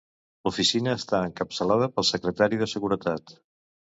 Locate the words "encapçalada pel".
1.27-2.09